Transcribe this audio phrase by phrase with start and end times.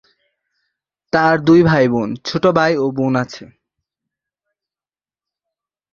[1.13, 3.45] তার দুই ভাইবোন, ছোট ভাই ও বোন আছে।